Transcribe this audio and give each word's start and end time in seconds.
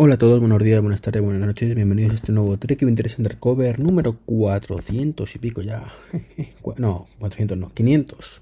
Hola 0.00 0.14
a 0.14 0.16
todos, 0.16 0.38
buenos 0.38 0.62
días, 0.62 0.80
buenas 0.80 1.00
tardes, 1.00 1.24
buenas 1.24 1.44
noches, 1.44 1.74
bienvenidos 1.74 2.12
a 2.12 2.14
este 2.14 2.30
nuevo 2.30 2.56
Trek 2.56 2.82
Interest 2.82 3.18
Undercover 3.18 3.80
número 3.80 4.12
400 4.26 5.34
y 5.34 5.38
pico 5.40 5.60
ya. 5.60 5.92
No, 6.76 7.08
400 7.18 7.58
no, 7.58 7.72
500. 7.74 8.40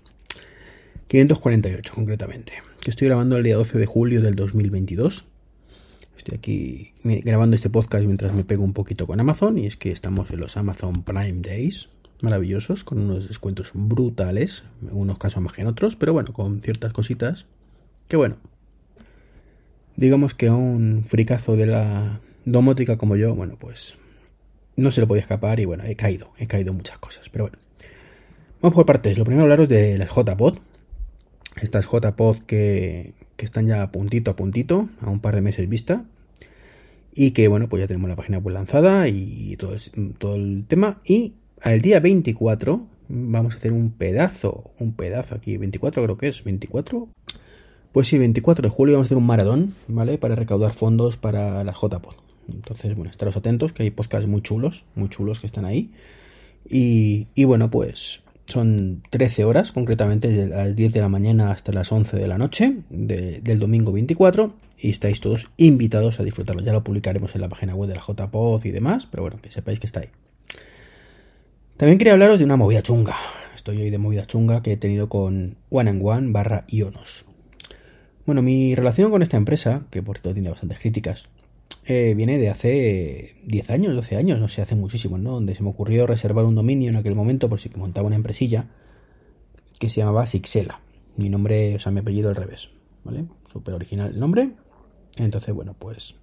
548 1.08 1.94
concretamente. 1.94 2.52
Que 2.78 2.90
estoy 2.90 3.08
grabando 3.08 3.38
el 3.38 3.42
día 3.42 3.56
12 3.56 3.78
de 3.78 3.86
julio 3.86 4.20
del 4.20 4.34
2022. 4.34 5.24
Estoy 6.18 6.36
aquí 6.36 6.92
grabando 7.24 7.56
este 7.56 7.70
podcast 7.70 8.04
mientras 8.04 8.34
me 8.34 8.44
pego 8.44 8.62
un 8.62 8.74
poquito 8.74 9.06
con 9.06 9.18
Amazon 9.18 9.56
y 9.56 9.66
es 9.66 9.78
que 9.78 9.90
estamos 9.92 10.30
en 10.32 10.40
los 10.40 10.58
Amazon 10.58 11.04
Prime 11.04 11.40
Days. 11.40 11.88
Maravillosos, 12.20 12.84
con 12.84 13.00
unos 13.00 13.28
descuentos 13.28 13.70
brutales, 13.72 14.64
en 14.82 14.94
unos 14.94 15.16
casos 15.16 15.42
más 15.42 15.54
que 15.54 15.62
en 15.62 15.68
otros, 15.68 15.96
pero 15.96 16.12
bueno, 16.12 16.34
con 16.34 16.60
ciertas 16.60 16.92
cositas 16.92 17.46
que 18.08 18.16
bueno, 18.16 18.36
digamos 19.96 20.34
que 20.34 20.48
a 20.48 20.54
un 20.54 21.04
fricazo 21.04 21.56
de 21.56 21.66
la 21.66 22.20
domótica 22.44 22.96
como 22.96 23.16
yo, 23.16 23.34
bueno, 23.34 23.56
pues 23.58 23.96
no 24.76 24.90
se 24.90 25.00
lo 25.00 25.08
podía 25.08 25.22
escapar 25.22 25.58
y 25.60 25.64
bueno, 25.64 25.84
he 25.84 25.96
caído, 25.96 26.32
he 26.38 26.46
caído 26.46 26.72
muchas 26.72 26.98
cosas, 26.98 27.28
pero 27.28 27.44
bueno. 27.44 27.58
Vamos 28.60 28.74
por 28.74 28.86
partes. 28.86 29.18
Lo 29.18 29.24
primero 29.24 29.44
hablaros 29.44 29.68
de 29.68 29.98
las 29.98 30.10
JPod. 30.10 30.58
Estas 31.60 31.86
JPod 31.86 32.38
que, 32.46 33.14
que 33.36 33.44
están 33.44 33.66
ya 33.66 33.90
puntito 33.90 34.30
a 34.30 34.36
puntito, 34.36 34.88
a 35.00 35.10
un 35.10 35.20
par 35.20 35.34
de 35.34 35.40
meses 35.40 35.68
vista. 35.68 36.04
Y 37.14 37.30
que 37.30 37.48
bueno, 37.48 37.68
pues 37.68 37.80
ya 37.80 37.86
tenemos 37.86 38.08
la 38.08 38.16
página 38.16 38.38
web 38.38 38.54
lanzada 38.54 39.08
y 39.08 39.56
todo, 39.56 39.76
todo 40.18 40.36
el 40.36 40.64
tema. 40.66 41.00
Y 41.04 41.34
al 41.62 41.80
día 41.80 42.00
24 42.00 42.86
vamos 43.08 43.54
a 43.54 43.58
hacer 43.58 43.72
un 43.72 43.90
pedazo, 43.90 44.70
un 44.78 44.92
pedazo 44.92 45.34
aquí, 45.34 45.56
24 45.56 46.02
creo 46.02 46.18
que 46.18 46.28
es, 46.28 46.44
24 46.44 47.08
pues 47.96 48.08
sí, 48.08 48.18
24 48.18 48.62
de 48.62 48.68
julio 48.68 48.96
vamos 48.96 49.06
a 49.06 49.08
hacer 49.08 49.16
un 49.16 49.24
maratón, 49.24 49.74
¿vale? 49.88 50.18
Para 50.18 50.34
recaudar 50.34 50.74
fondos 50.74 51.16
para 51.16 51.64
la 51.64 51.72
JPod. 51.72 52.16
Entonces, 52.52 52.94
bueno, 52.94 53.10
estaros 53.10 53.38
atentos, 53.38 53.72
que 53.72 53.84
hay 53.84 53.90
podcasts 53.90 54.28
muy 54.28 54.42
chulos, 54.42 54.84
muy 54.94 55.08
chulos 55.08 55.40
que 55.40 55.46
están 55.46 55.64
ahí. 55.64 55.92
Y, 56.68 57.44
bueno, 57.46 57.70
pues 57.70 58.20
son 58.44 59.02
13 59.08 59.46
horas, 59.46 59.72
concretamente 59.72 60.28
de 60.28 60.46
las 60.46 60.76
10 60.76 60.92
de 60.92 61.00
la 61.00 61.08
mañana 61.08 61.50
hasta 61.50 61.72
las 61.72 61.90
11 61.90 62.18
de 62.18 62.28
la 62.28 62.36
noche 62.36 62.80
del 62.90 63.58
domingo 63.58 63.92
24. 63.92 64.52
Y 64.76 64.90
estáis 64.90 65.22
todos 65.22 65.48
invitados 65.56 66.20
a 66.20 66.22
disfrutarlo. 66.22 66.62
Ya 66.62 66.74
lo 66.74 66.84
publicaremos 66.84 67.34
en 67.34 67.40
la 67.40 67.48
página 67.48 67.74
web 67.74 67.88
de 67.88 67.94
la 67.94 68.04
JPod 68.06 68.62
y 68.66 68.72
demás, 68.72 69.06
pero 69.06 69.22
bueno, 69.22 69.38
que 69.40 69.50
sepáis 69.50 69.80
que 69.80 69.86
está 69.86 70.00
ahí. 70.00 70.10
También 71.78 71.96
quería 71.96 72.12
hablaros 72.12 72.38
de 72.38 72.44
una 72.44 72.56
movida 72.56 72.82
chunga. 72.82 73.16
Estoy 73.54 73.80
hoy 73.80 73.88
de 73.88 73.96
movida 73.96 74.26
chunga 74.26 74.62
que 74.62 74.72
he 74.72 74.76
tenido 74.76 75.08
con 75.08 75.56
One 75.70 75.88
and 75.88 76.02
One 76.04 76.32
barra 76.32 76.66
Ionos. 76.68 77.24
Bueno, 78.26 78.42
mi 78.42 78.74
relación 78.74 79.12
con 79.12 79.22
esta 79.22 79.36
empresa, 79.36 79.86
que 79.90 80.02
por 80.02 80.16
cierto 80.16 80.34
tiene 80.34 80.50
bastantes 80.50 80.80
críticas, 80.80 81.28
eh, 81.84 82.14
viene 82.16 82.38
de 82.38 82.50
hace 82.50 83.36
10 83.44 83.70
años, 83.70 83.94
12 83.94 84.16
años, 84.16 84.40
no 84.40 84.48
sé, 84.48 84.62
hace 84.62 84.74
muchísimo, 84.74 85.16
¿no? 85.16 85.30
Donde 85.32 85.54
se 85.54 85.62
me 85.62 85.68
ocurrió 85.68 86.08
reservar 86.08 86.44
un 86.44 86.56
dominio 86.56 86.90
en 86.90 86.96
aquel 86.96 87.14
momento 87.14 87.48
por 87.48 87.60
si 87.60 87.70
montaba 87.76 88.08
una 88.08 88.16
empresilla 88.16 88.66
que 89.78 89.88
se 89.88 90.00
llamaba 90.00 90.26
Sixela. 90.26 90.80
Mi 91.16 91.28
nombre, 91.28 91.76
o 91.76 91.78
sea, 91.78 91.92
mi 91.92 92.00
apellido 92.00 92.28
al 92.28 92.36
revés, 92.36 92.70
¿vale? 93.04 93.26
Súper 93.52 93.74
original 93.74 94.10
el 94.12 94.18
nombre. 94.18 94.50
Entonces, 95.16 95.54
bueno, 95.54 95.76
pues 95.78 96.16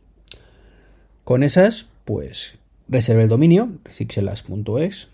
con 1.23 1.41
esas, 1.41 1.87
pues 2.03 2.59
reservé 2.89 3.23
el 3.23 3.29
dominio, 3.29 3.77
sixelas.es, 3.89 5.07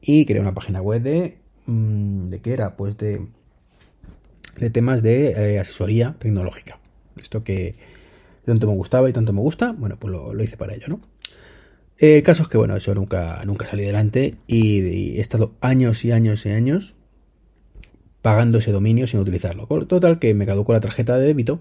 y 0.00 0.26
creé 0.26 0.40
una 0.40 0.54
página 0.54 0.80
web 0.80 1.02
de... 1.02 1.38
Mm, 1.66 2.28
¿De 2.28 2.40
qué 2.40 2.52
era? 2.52 2.76
Pues 2.76 2.96
de 2.96 3.26
de 4.58 4.70
temas 4.70 5.02
de 5.02 5.30
eh, 5.30 5.58
asesoría 5.58 6.14
tecnológica. 6.18 6.78
Esto 7.20 7.44
que 7.44 7.74
tanto 8.44 8.66
me 8.66 8.74
gustaba 8.74 9.08
y 9.08 9.12
tanto 9.12 9.32
me 9.32 9.40
gusta, 9.40 9.72
bueno, 9.72 9.96
pues 9.98 10.12
lo, 10.12 10.42
hice 10.42 10.56
para 10.56 10.74
ello, 10.74 10.88
¿no? 10.88 11.00
El 11.98 12.22
caso 12.22 12.42
es 12.42 12.48
que, 12.48 12.58
bueno, 12.58 12.76
eso 12.76 12.94
nunca, 12.94 13.42
nunca 13.44 13.68
salí 13.68 13.84
adelante 13.84 14.34
y, 14.46 15.16
he 15.16 15.20
estado 15.20 15.52
años 15.60 16.04
y 16.04 16.10
años 16.10 16.44
y 16.46 16.50
años 16.50 16.94
pagando 18.22 18.58
ese 18.58 18.72
dominio 18.72 19.06
sin 19.06 19.20
utilizarlo. 19.20 19.66
Total, 19.86 20.18
que 20.18 20.34
me 20.34 20.46
caducó 20.46 20.72
la 20.72 20.80
tarjeta 20.80 21.18
de 21.18 21.26
débito 21.26 21.60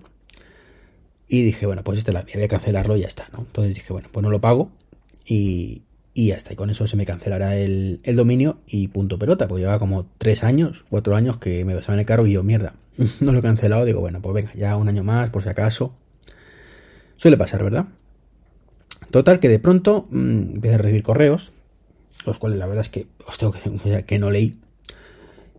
y 1.28 1.44
dije, 1.44 1.66
bueno, 1.66 1.84
pues 1.84 2.00
este 2.00 2.12
la 2.12 2.26
voy 2.34 2.44
a 2.44 2.48
cancelarlo 2.48 2.98
y 2.98 3.02
ya 3.02 3.08
está, 3.08 3.30
¿no? 3.34 3.40
Entonces 3.40 3.76
dije, 3.76 3.94
bueno, 3.94 4.10
pues 4.12 4.24
no 4.24 4.32
lo 4.32 4.42
pago 4.42 4.72
y, 5.26 5.84
y 6.14 6.28
ya 6.28 6.36
está. 6.36 6.54
Y 6.54 6.56
con 6.56 6.70
eso 6.70 6.88
se 6.88 6.98
me 6.98 7.06
cancelará 7.06 7.56
el, 7.58 8.00
dominio 8.16 8.60
y 8.68 8.88
punto 8.88 9.18
pelota. 9.18 9.48
Porque 9.48 9.62
llevaba 9.62 9.80
como 9.80 10.08
tres 10.18 10.44
años, 10.44 10.84
cuatro 10.90 11.16
años 11.16 11.38
que 11.38 11.64
me 11.66 11.76
pasaban 11.76 12.00
el 12.00 12.06
cargo 12.06 12.28
y 12.28 12.34
yo, 12.34 12.44
mierda, 12.44 12.76
no 13.20 13.32
lo 13.32 13.40
he 13.40 13.42
cancelado. 13.42 13.86
Digo, 13.86 14.02
bueno, 14.02 14.22
pues 14.22 14.34
venga, 14.34 14.52
ya 14.54 14.76
un 14.76 14.90
año 14.90 15.04
más, 15.04 15.30
por 15.30 15.44
si 15.44 15.50
acaso. 15.50 15.94
Suele 17.18 17.38
pasar, 17.38 17.64
¿verdad? 17.64 17.86
Total, 19.12 19.40
que 19.40 19.50
de 19.50 19.60
pronto 19.60 20.08
mmm, 20.10 20.56
empecé 20.56 20.76
a 20.76 20.78
recibir 20.78 21.04
correos, 21.04 21.52
los 22.26 22.40
cuales 22.40 22.60
la 22.60 22.66
verdad 22.66 22.84
es 22.86 22.90
que 22.90 23.08
os 23.28 23.38
tengo 23.38 23.54
que 23.54 24.06
que 24.06 24.20
no 24.20 24.32
leí. 24.32 24.58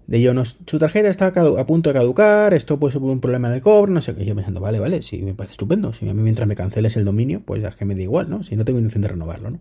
De 0.06 0.20
yo, 0.20 0.34
no, 0.34 0.44
su 0.44 0.78
tarjeta 0.78 1.08
está 1.08 1.26
a 1.28 1.66
punto 1.66 1.90
de 1.90 1.94
caducar, 1.94 2.54
esto 2.54 2.78
puede 2.78 2.92
ser 2.92 3.02
un 3.02 3.20
problema 3.20 3.50
de 3.50 3.60
cobro, 3.60 3.92
no 3.92 4.02
sé 4.02 4.14
qué. 4.14 4.24
Yo 4.24 4.34
pensando, 4.34 4.60
vale, 4.60 4.80
vale, 4.80 5.02
si 5.02 5.22
me 5.22 5.34
parece 5.34 5.52
estupendo. 5.52 5.92
Si 5.92 6.08
a 6.08 6.12
mí 6.12 6.22
mientras 6.22 6.48
me 6.48 6.56
canceles 6.56 6.96
el 6.96 7.04
dominio, 7.04 7.40
pues 7.44 7.62
es 7.62 7.76
que 7.76 7.84
me 7.84 7.94
da 7.94 8.02
igual, 8.02 8.28
¿no? 8.28 8.42
Si 8.42 8.56
no 8.56 8.64
tengo 8.64 8.78
intención 8.78 9.02
de 9.02 9.08
renovarlo, 9.08 9.50
¿no? 9.50 9.58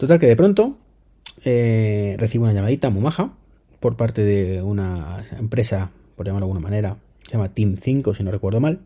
Total 0.00 0.18
que 0.18 0.26
de 0.26 0.34
pronto 0.34 0.78
eh, 1.44 2.16
recibo 2.18 2.44
una 2.44 2.54
llamadita 2.54 2.88
muy 2.88 3.02
maja 3.02 3.34
por 3.80 3.98
parte 3.98 4.24
de 4.24 4.62
una 4.62 5.22
empresa, 5.38 5.90
por 6.16 6.24
llamarlo 6.24 6.46
de 6.46 6.52
alguna 6.52 6.66
manera, 6.66 6.96
se 7.22 7.32
llama 7.32 7.52
Team 7.52 7.76
5 7.78 8.14
si 8.14 8.22
no 8.22 8.30
recuerdo 8.30 8.60
mal, 8.60 8.80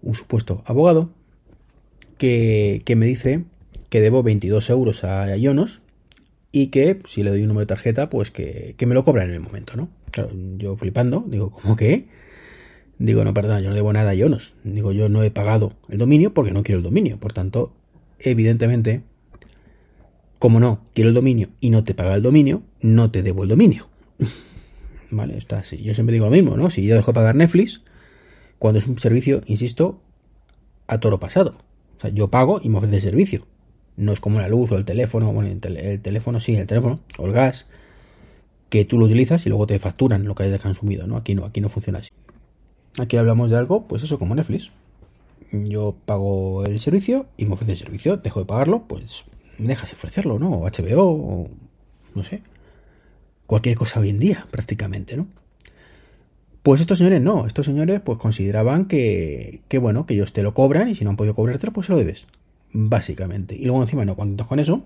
un 0.00 0.14
supuesto 0.14 0.62
abogado, 0.64 1.10
que, 2.16 2.82
me 2.96 3.04
dice 3.04 3.44
que 3.90 4.00
debo 4.00 4.22
22 4.22 4.70
euros 4.70 5.04
a 5.04 5.36
Ionos 5.36 5.82
y 6.52 6.68
que 6.68 7.00
si 7.04 7.22
le 7.22 7.28
doy 7.28 7.42
un 7.42 7.48
número 7.48 7.66
de 7.66 7.74
tarjeta, 7.74 8.08
pues 8.08 8.30
que, 8.30 8.74
me 8.86 8.94
lo 8.94 9.04
cobran 9.04 9.28
en 9.28 9.34
el 9.34 9.40
momento, 9.40 9.76
¿no? 9.76 9.90
Claro, 10.10 10.30
yo 10.56 10.74
flipando, 10.78 11.22
digo, 11.26 11.50
¿cómo 11.50 11.76
que? 11.76 12.08
Digo, 12.98 13.24
no, 13.24 13.34
perdona, 13.34 13.60
yo 13.60 13.68
no 13.68 13.74
debo 13.74 13.92
nada 13.92 14.12
a 14.12 14.14
Ionos. 14.14 14.54
Digo, 14.64 14.92
yo 14.92 15.10
no 15.10 15.22
he 15.22 15.30
pagado 15.30 15.74
el 15.90 15.98
dominio 15.98 16.32
porque 16.32 16.52
no 16.52 16.62
quiero 16.62 16.78
el 16.78 16.82
dominio. 16.82 17.18
Por 17.18 17.34
tanto, 17.34 17.74
evidentemente, 18.18 19.02
como 20.42 20.58
no 20.58 20.80
quiero 20.92 21.10
el 21.10 21.14
dominio 21.14 21.50
y 21.60 21.70
no 21.70 21.84
te 21.84 21.94
paga 21.94 22.16
el 22.16 22.22
dominio, 22.22 22.62
no 22.80 23.12
te 23.12 23.22
debo 23.22 23.44
el 23.44 23.48
dominio. 23.48 23.86
vale, 25.12 25.38
está 25.38 25.58
así. 25.58 25.76
Yo 25.80 25.94
siempre 25.94 26.14
digo 26.14 26.24
lo 26.24 26.32
mismo, 26.32 26.56
¿no? 26.56 26.68
Si 26.68 26.84
yo 26.84 26.96
dejo 26.96 27.12
de 27.12 27.14
pagar 27.14 27.36
Netflix, 27.36 27.82
cuando 28.58 28.80
es 28.80 28.88
un 28.88 28.98
servicio, 28.98 29.42
insisto, 29.46 30.00
a 30.88 30.98
toro 30.98 31.20
pasado. 31.20 31.58
O 31.96 32.00
sea, 32.00 32.10
yo 32.10 32.28
pago 32.28 32.60
y 32.60 32.70
me 32.70 32.78
ofrece 32.78 32.96
el 32.96 33.02
servicio. 33.02 33.46
No 33.96 34.10
es 34.10 34.18
como 34.18 34.40
la 34.40 34.48
luz 34.48 34.72
o 34.72 34.76
el 34.76 34.84
teléfono, 34.84 35.32
bueno, 35.32 35.48
el, 35.48 36.00
teléfono 36.00 36.40
sí, 36.40 36.56
el 36.56 36.66
teléfono, 36.66 36.98
o 37.18 37.26
el 37.26 37.32
gas, 37.32 37.68
que 38.68 38.84
tú 38.84 38.98
lo 38.98 39.04
utilizas 39.04 39.46
y 39.46 39.48
luego 39.48 39.68
te 39.68 39.78
facturan 39.78 40.24
lo 40.24 40.34
que 40.34 40.42
hayas 40.42 40.60
consumido, 40.60 41.06
¿no? 41.06 41.16
Aquí 41.16 41.36
no, 41.36 41.44
aquí 41.44 41.60
no 41.60 41.68
funciona 41.68 42.00
así. 42.00 42.10
Aquí 42.98 43.16
hablamos 43.16 43.48
de 43.48 43.58
algo, 43.58 43.86
pues 43.86 44.02
eso, 44.02 44.18
como 44.18 44.34
Netflix. 44.34 44.72
Yo 45.52 45.94
pago 46.04 46.64
el 46.64 46.80
servicio 46.80 47.26
y 47.36 47.46
me 47.46 47.54
ofrece 47.54 47.70
el 47.70 47.78
servicio, 47.78 48.16
dejo 48.16 48.40
de 48.40 48.46
pagarlo, 48.46 48.88
pues 48.88 49.24
dejas 49.66 49.92
ofrecerlo, 49.92 50.38
¿no? 50.38 50.50
O 50.50 50.68
HBO, 50.68 51.04
o 51.04 51.50
no 52.14 52.24
sé. 52.24 52.42
Cualquier 53.46 53.76
cosa 53.76 54.00
hoy 54.00 54.10
en 54.10 54.18
día, 54.18 54.46
prácticamente, 54.50 55.16
¿no? 55.16 55.26
Pues 56.62 56.80
estos 56.80 56.98
señores 56.98 57.20
no, 57.20 57.46
estos 57.46 57.66
señores 57.66 58.00
pues 58.00 58.18
consideraban 58.18 58.86
que, 58.86 59.62
que 59.68 59.78
bueno, 59.78 60.06
que 60.06 60.14
ellos 60.14 60.32
te 60.32 60.42
lo 60.42 60.54
cobran 60.54 60.88
y 60.88 60.94
si 60.94 61.02
no 61.02 61.10
han 61.10 61.16
podido 61.16 61.34
cobrártelo, 61.34 61.72
pues 61.72 61.86
se 61.88 61.92
lo 61.92 61.98
debes. 61.98 62.26
Básicamente. 62.72 63.56
Y 63.56 63.64
luego 63.64 63.82
encima 63.82 64.04
no 64.04 64.16
contentos 64.16 64.46
con 64.46 64.60
eso. 64.60 64.82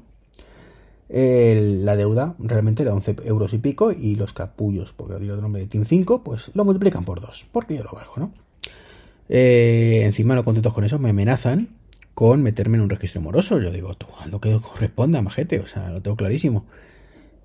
la 1.08 1.96
deuda 1.96 2.34
realmente 2.38 2.82
da 2.82 2.94
11 2.94 3.16
euros 3.24 3.52
y 3.52 3.58
pico 3.58 3.92
y 3.92 4.16
los 4.16 4.32
capullos, 4.32 4.94
porque 4.94 5.18
digo 5.18 5.34
el 5.34 5.42
nombre 5.42 5.62
de 5.62 5.68
Team 5.68 5.84
5, 5.84 6.24
pues 6.24 6.50
lo 6.54 6.64
multiplican 6.64 7.04
por 7.04 7.20
dos, 7.20 7.46
porque 7.52 7.76
yo 7.76 7.84
lo 7.84 7.92
valgo, 7.92 8.14
¿no? 8.16 8.32
Eh, 9.28 10.02
encima 10.04 10.34
no 10.34 10.44
contentos 10.44 10.72
con 10.72 10.84
eso 10.84 10.98
me 10.98 11.10
amenazan 11.10 11.68
con 12.16 12.42
meterme 12.42 12.78
en 12.78 12.82
un 12.82 12.88
registro 12.88 13.20
moroso. 13.20 13.60
Yo 13.60 13.70
digo, 13.70 13.92
tú, 13.92 14.06
lo 14.30 14.40
que 14.40 14.58
corresponda, 14.58 15.20
majete, 15.20 15.60
o 15.60 15.66
sea, 15.66 15.90
lo 15.90 16.00
tengo 16.00 16.16
clarísimo. 16.16 16.64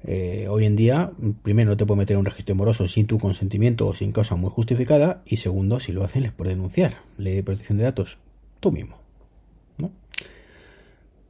Eh, 0.06 0.48
hoy 0.50 0.64
en 0.64 0.78
día, 0.78 1.12
primero, 1.44 1.72
no 1.72 1.76
te 1.76 1.86
puede 1.86 1.98
meter 1.98 2.14
en 2.14 2.20
un 2.20 2.26
registro 2.26 2.56
moroso 2.56 2.88
sin 2.88 3.06
tu 3.06 3.20
consentimiento 3.20 3.86
o 3.86 3.94
sin 3.94 4.14
causa 4.14 4.38
muy 4.38 4.50
justificada. 4.50 5.24
Y 5.26 5.38
segundo, 5.38 5.82
si 5.82 5.92
lo 5.92 6.06
hacen, 6.06 6.24
les 6.24 6.32
puede 6.32 6.52
denunciar. 6.52 6.94
Ley 7.18 7.36
de 7.36 7.44
protección 7.44 7.80
de 7.80 7.84
datos, 7.84 8.18
tú 8.62 8.72
mismo. 8.72 8.96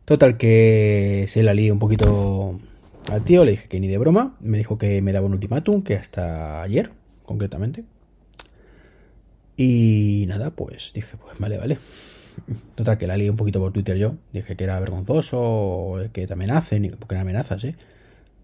Total, 0.05 0.37
que 0.37 1.25
se 1.27 1.41
la 1.41 1.55
lié 1.55 1.71
un 1.71 1.79
poquito 1.79 2.59
al 3.09 3.23
tío, 3.23 3.44
le 3.44 3.51
dije 3.51 3.67
que 3.67 3.79
ni 3.79 3.87
de 3.87 3.97
broma. 3.97 4.37
Me 4.39 4.59
dijo 4.59 4.77
que 4.77 5.01
me 5.01 5.13
daba 5.13 5.25
un 5.25 5.33
ultimátum, 5.33 5.81
que 5.81 5.95
hasta 5.95 6.61
ayer, 6.61 6.91
concretamente. 7.25 7.85
Y 9.57 10.25
nada, 10.27 10.51
pues 10.51 10.91
dije, 10.94 11.17
pues 11.17 11.39
vale, 11.39 11.57
vale. 11.57 11.79
Total, 12.75 12.98
que 12.98 13.07
la 13.07 13.18
lié 13.18 13.30
un 13.30 13.38
poquito 13.38 13.60
por 13.60 13.72
Twitter 13.72 13.98
yo. 13.98 14.16
Dije 14.33 14.56
que 14.56 14.63
era 14.63 14.80
vergonzoso, 14.80 16.00
que 16.13 16.28
te 16.28 16.33
amenacen, 16.33 16.95
porque 17.00 17.16
no 17.16 17.22
amenazas, 17.22 17.63
¿eh? 17.63 17.75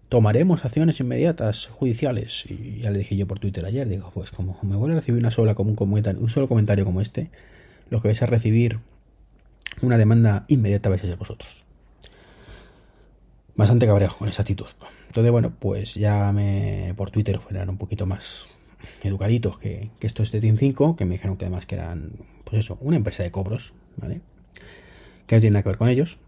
tomaremos 0.08 0.64
acciones 0.64 1.00
inmediatas 1.00 1.66
judiciales. 1.66 2.44
Y 2.48 2.80
ya 2.80 2.90
le 2.90 2.98
dije 2.98 3.16
yo 3.16 3.26
por 3.26 3.38
Twitter 3.38 3.64
ayer, 3.64 3.88
digo, 3.88 4.10
pues 4.12 4.30
como 4.30 4.58
me 4.62 4.76
vuelve 4.76 4.96
a 4.96 5.00
recibir 5.00 5.20
una 5.20 5.30
sola 5.30 5.54
como 5.54 5.70
un, 5.70 5.76
comentario, 5.76 6.20
un 6.20 6.30
solo 6.30 6.48
comentario 6.48 6.84
como 6.84 7.00
este, 7.00 7.30
lo 7.90 8.00
que 8.00 8.08
vais 8.08 8.22
a 8.22 8.26
recibir 8.26 8.78
una 9.82 9.98
demanda 9.98 10.44
inmediata 10.48 10.88
vais 10.88 11.04
a 11.04 11.06
ser 11.06 11.16
vosotros. 11.16 11.64
Bastante 13.54 13.86
cabreado 13.86 14.16
con 14.16 14.28
esa 14.28 14.42
actitud. 14.42 14.66
Entonces, 15.08 15.32
bueno, 15.32 15.52
pues 15.58 15.94
ya 15.94 16.32
me 16.32 16.94
por 16.96 17.10
Twitter 17.10 17.38
fueran 17.38 17.68
un 17.68 17.76
poquito 17.76 18.06
más 18.06 18.48
educaditos 19.02 19.58
que, 19.58 19.90
esto 20.00 20.22
es 20.22 20.32
de 20.32 20.40
Team 20.40 20.56
5, 20.56 20.96
que 20.96 21.04
me 21.04 21.14
dijeron 21.14 21.36
que 21.36 21.44
además 21.44 21.66
que 21.66 21.76
eran, 21.76 22.12
pues 22.44 22.58
eso, 22.58 22.78
una 22.80 22.96
empresa 22.96 23.22
de 23.22 23.30
cobros, 23.30 23.72
¿vale? 23.96 24.20
Que 25.26 25.36
no 25.36 25.40
tiene 25.40 25.54
nada 25.54 25.62
que 25.62 25.68
ver 25.70 25.78
con 25.78 25.88
ellos. 25.88 26.18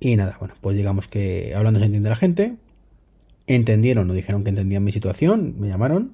Y 0.00 0.16
nada, 0.16 0.36
bueno, 0.38 0.54
pues 0.60 0.76
digamos 0.76 1.08
que 1.08 1.54
hablando 1.54 1.80
se 1.80 1.86
entiende 1.86 2.08
la 2.08 2.16
gente, 2.16 2.56
entendieron, 3.46 4.06
no 4.06 4.14
dijeron 4.14 4.44
que 4.44 4.50
entendían 4.50 4.84
mi 4.84 4.92
situación, 4.92 5.56
me 5.58 5.68
llamaron. 5.68 6.12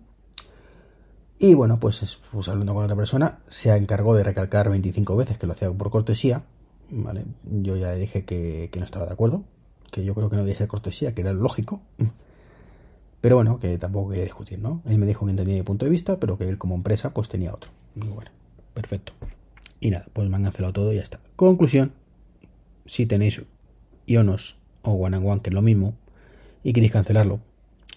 Y 1.38 1.55
bueno, 1.55 1.81
pues, 1.81 2.20
pues, 2.32 2.49
hablando 2.49 2.72
con 2.75 2.84
otra 2.84 2.96
persona, 2.96 3.40
se 3.49 3.75
encargó 3.76 4.14
de 4.14 4.22
recalcar 4.22 4.70
25 4.70 5.16
veces 5.16 5.37
que 5.37 5.46
lo 5.46 5.52
hacía 5.52 5.70
por 5.70 5.90
cortesía. 5.90 6.43
¿vale? 6.90 7.25
Yo 7.44 7.76
ya 7.76 7.93
le 7.93 7.99
dije 7.99 8.25
que, 8.25 8.70
no 8.76 8.84
estaba 8.84 9.06
de 9.06 9.12
acuerdo, 9.12 9.44
que 9.90 10.05
yo 10.05 10.14
creo 10.14 10.31
que 10.31 10.37
no 10.37 10.43
debía 10.43 10.58
ser 10.58 10.69
cortesía, 10.69 11.14
que 11.14 11.22
era 11.22 11.32
lógico. 11.32 11.81
Pero 13.25 13.37
bueno, 13.37 13.59
que 13.59 13.79
tampoco 13.79 14.11
quería 14.11 14.25
discutir, 14.25 14.59
¿no? 14.59 14.82
Él 14.85 14.99
me 14.99 15.06
dijo 15.06 15.25
que 15.25 15.31
entendía 15.31 15.55
mi 15.55 15.62
punto 15.62 15.87
de 15.87 15.91
vista, 15.91 16.21
pero 16.21 16.37
que 16.37 16.47
él 16.47 16.59
como 16.59 16.75
empresa 16.75 17.15
pues 17.15 17.31
tenía 17.31 17.55
otro. 17.55 17.71
Y 17.97 18.00
bueno, 18.00 18.31
perfecto. 18.75 19.15
Y 19.81 19.88
nada, 19.88 20.05
pues 20.12 20.29
me 20.29 20.37
han 20.37 20.43
cancelado 20.43 20.75
todo 20.75 20.93
y 20.93 20.97
ya 20.97 21.03
está. 21.03 21.21
Conclusión, 21.35 21.93
si 22.85 23.06
tenéis 23.06 23.43
Ionos 24.05 24.59
o 24.82 24.91
One 24.91 25.17
and 25.17 25.26
One, 25.26 25.41
que 25.41 25.49
es 25.49 25.55
lo 25.55 25.62
mismo, 25.62 25.94
y 26.62 26.75
queréis 26.75 26.93
cancelarlo, 26.93 27.41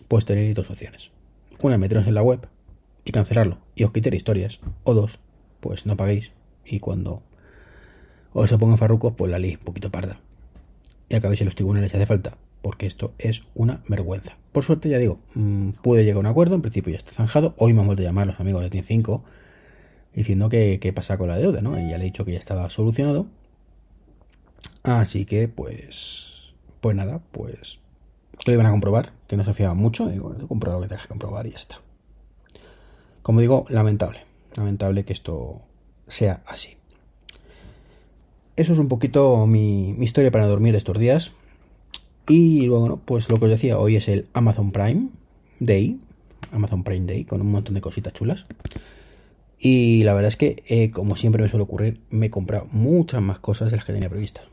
pues 0.07 0.23
tenéis 0.23 0.55
dos 0.55 0.69
opciones. 0.69 1.11
Una, 1.61 1.77
meteros 1.77 2.07
en 2.07 2.13
la 2.13 2.23
web 2.23 2.47
y 3.03 3.11
cancelarlo 3.11 3.57
y 3.75 3.83
os 3.83 3.91
quitar 3.91 4.15
historias. 4.15 4.61
O 4.85 4.93
dos, 4.93 5.19
pues 5.59 5.85
no 5.85 5.97
paguéis 5.97 6.31
y 6.63 6.79
cuando 6.79 7.21
os 8.31 8.49
se 8.49 8.57
pongan 8.57 8.77
farrucos, 8.77 9.15
pues 9.17 9.29
la 9.29 9.39
ley 9.39 9.55
un 9.55 9.65
poquito 9.65 9.91
parda. 9.91 10.21
Y 11.09 11.15
acabéis 11.15 11.41
en 11.41 11.47
los 11.47 11.55
tribunales 11.55 11.91
si 11.91 11.97
hace 11.97 12.05
falta, 12.05 12.37
porque 12.61 12.85
esto 12.85 13.13
es 13.17 13.43
una 13.55 13.81
vergüenza. 13.87 14.37
Por 14.51 14.63
suerte, 14.63 14.89
ya 14.89 14.97
digo, 14.97 15.19
mm, 15.35 15.71
pude 15.81 16.03
llegar 16.03 16.17
a 16.17 16.19
un 16.19 16.25
acuerdo, 16.25 16.55
en 16.55 16.61
principio 16.61 16.91
ya 16.91 16.97
está 16.97 17.11
zanjado. 17.11 17.53
Hoy 17.57 17.73
me 17.73 17.81
han 17.81 17.87
vuelto 17.87 18.03
a 18.03 18.05
llamar 18.05 18.27
los 18.27 18.39
amigos 18.39 18.63
de 18.63 18.69
TIN 18.69 18.83
5 18.83 19.23
diciendo 20.13 20.49
que, 20.49 20.79
qué 20.81 20.93
pasa 20.93 21.17
con 21.17 21.27
la 21.27 21.37
deuda, 21.37 21.61
¿no? 21.61 21.79
Y 21.79 21.89
ya 21.89 21.97
le 21.97 22.03
he 22.03 22.05
dicho 22.05 22.25
que 22.25 22.33
ya 22.33 22.39
estaba 22.39 22.69
solucionado. 22.69 23.27
Así 24.83 25.25
que, 25.25 25.47
pues, 25.47 26.53
pues 26.81 26.95
nada, 26.95 27.21
pues 27.31 27.79
que 28.39 28.51
lo 28.51 28.55
iban 28.55 28.67
a 28.67 28.71
comprobar, 28.71 29.13
que 29.27 29.37
no 29.37 29.43
se 29.43 29.53
fiaba 29.53 29.73
mucho. 29.73 30.07
Digo, 30.07 30.35
comprar 30.47 30.75
lo 30.75 30.81
que 30.81 30.87
tengas 30.87 31.03
que 31.03 31.09
comprobar 31.09 31.45
y 31.47 31.51
ya 31.51 31.59
está. 31.59 31.81
Como 33.21 33.41
digo, 33.41 33.65
lamentable. 33.69 34.21
Lamentable 34.55 35.03
que 35.03 35.13
esto 35.13 35.61
sea 36.07 36.41
así. 36.45 36.77
Eso 38.55 38.73
es 38.73 38.79
un 38.79 38.87
poquito 38.87 39.45
mi, 39.45 39.91
historia 40.03 40.31
para 40.31 40.47
dormir 40.47 40.75
estos 40.75 40.97
días. 40.97 41.33
Y 42.27 42.65
luego, 42.65 42.99
pues 43.03 43.29
lo 43.29 43.37
que 43.37 43.45
os 43.45 43.51
decía, 43.51 43.77
hoy 43.77 43.95
es 43.95 44.07
el 44.07 44.27
Amazon 44.33 44.71
Prime 44.71 45.09
Day. 45.59 45.99
Amazon 46.51 46.83
Prime 46.83 47.05
Day, 47.05 47.25
con 47.25 47.41
un 47.41 47.51
montón 47.51 47.75
de 47.75 47.81
cositas 47.81 48.13
chulas. 48.13 48.45
Y 49.59 50.03
la 50.03 50.13
verdad 50.13 50.29
es 50.29 50.37
que, 50.37 50.63
eh, 50.67 50.91
como 50.91 51.15
siempre 51.15 51.41
me 51.41 51.49
suele 51.49 51.63
ocurrir, 51.63 51.99
me 52.09 52.27
he 52.27 52.29
comprado 52.29 52.67
muchas 52.71 53.21
más 53.21 53.39
cosas 53.39 53.71
de 53.71 53.77
las 53.77 53.85
que 53.85 53.93
tenía 53.93 54.09
previstas. 54.09 54.45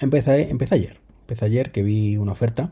Empecé, 0.00 0.50
empecé 0.50 0.74
ayer 0.74 1.06
empecé 1.26 1.44
ayer 1.46 1.72
que 1.72 1.82
vi 1.82 2.16
una 2.16 2.32
oferta 2.32 2.70